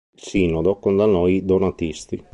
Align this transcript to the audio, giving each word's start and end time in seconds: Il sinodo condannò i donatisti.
Il 0.15 0.19
sinodo 0.19 0.79
condannò 0.79 1.27
i 1.27 1.45
donatisti. 1.45 2.25